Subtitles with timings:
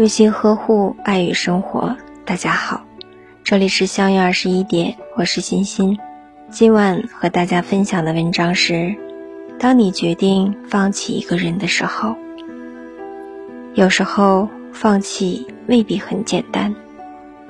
[0.00, 1.94] 用心呵护爱与生活。
[2.24, 2.86] 大家好，
[3.44, 5.98] 这里是相约二十一点，我是欣欣。
[6.48, 8.96] 今晚和大家分享的文章是：
[9.58, 12.16] 当你决定放弃一个人的时候，
[13.74, 16.74] 有时候放弃未必很简单。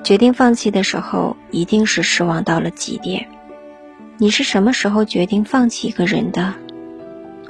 [0.03, 3.29] 决定放弃的时候，一定是失望到了极点。
[4.17, 6.53] 你是什么时候决定放弃一个人的？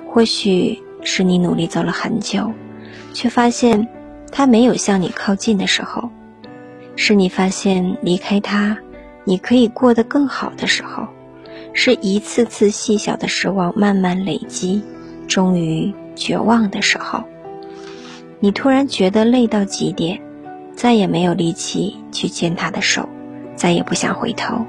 [0.08, 2.54] 或许是你努力走了很久，
[3.16, 3.88] 却发现
[4.32, 6.10] 他没有向你靠近的时候；
[6.96, 8.78] 是你发现离开他，
[9.26, 11.04] 你可以过得更好的时候；
[11.74, 14.82] 是一次次细小的失望慢慢累积，
[15.28, 17.24] 终于绝望的时候。
[18.40, 20.20] 你突然觉得累到极点。
[20.74, 23.08] 再也没有力气去牵他的手，
[23.56, 24.66] 再也不想回头。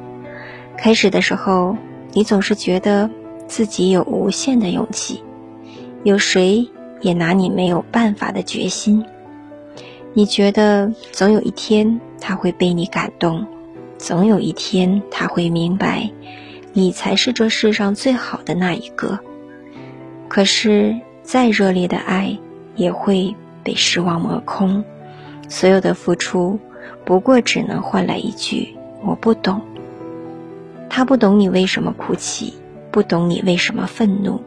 [0.77, 1.75] 开始的时候，
[2.13, 3.09] 你总是觉得
[3.47, 5.23] 自己有无限的勇气，
[6.03, 6.69] 有谁
[7.01, 9.03] 也拿你没有办法的决心。
[10.15, 13.47] 你觉得总有一天他会被你感动，
[13.97, 16.11] 总有一天他会明白，
[16.75, 19.19] 你才是这世上最好的那一个。
[20.29, 22.39] 可是，再热烈的爱
[22.77, 24.85] 也会被失望磨空。
[25.49, 26.59] 所有的付出，
[27.07, 29.63] 不过只能换来一句“我不懂”。
[30.91, 32.53] 他不懂你为什么哭泣，
[32.91, 34.43] 不懂你为什么愤怒，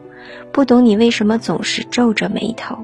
[0.52, 2.78] 不懂你为什么总是皱着眉头。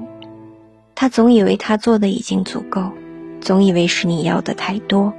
[1.03, 2.93] 他总以为他做的已经足够，
[3.41, 5.13] 总以为是你要的太多，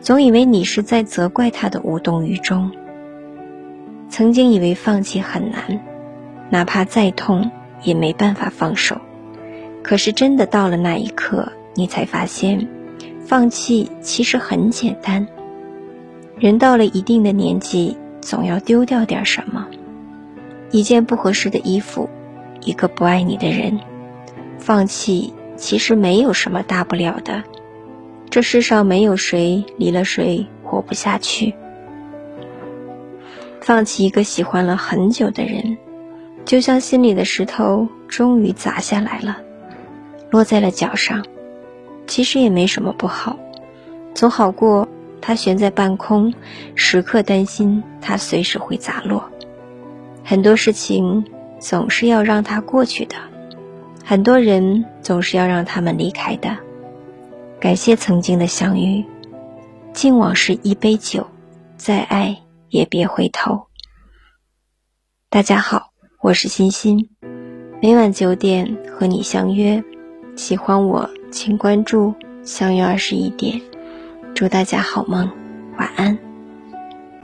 [0.00, 2.70] 总以为你是在责怪他的无动于衷。
[4.08, 5.80] 曾经以为放弃很难，
[6.48, 7.50] 哪怕再痛
[7.82, 9.00] 也没办法放手。
[9.82, 11.50] 可是真的到了那一刻。
[11.74, 12.68] 你才发现，
[13.26, 15.26] 放弃其实很简单。
[16.38, 19.66] 人到了一定的年纪，总要丢掉点什么。
[20.70, 22.08] 一件不合适的衣服，
[22.60, 23.80] 一个不爱你的人，
[24.64, 27.42] 放弃其实没有什么大不了的。
[28.30, 31.54] 这世上没有谁离了谁活不下去。
[33.60, 35.76] 放弃一个喜欢了很久的人，
[36.46, 39.36] 就像心里的石头终于砸下来了，
[40.30, 41.26] 落在了脚上。
[42.06, 43.38] 其实也没什么不好，
[44.14, 44.88] 总好过
[45.20, 46.32] 它悬在半空，
[46.74, 49.30] 时刻担心它随时会砸落。
[50.24, 51.26] 很多事情
[51.60, 53.16] 总是要让它过去的，
[54.06, 56.54] 很多人总是要让他们离开的。
[57.58, 59.02] 感谢曾经的相遇，
[59.94, 61.26] 敬往事一杯酒，
[61.78, 62.36] 再爱
[62.68, 63.66] 也别回头。
[65.30, 67.08] 大家好，我是欣欣，
[67.80, 69.82] 每晚九点和你相约。
[70.36, 72.14] 喜欢我，请关注。
[72.42, 73.58] 相约二十一点，
[74.34, 75.30] 祝大家好梦，
[75.78, 76.33] 晚安。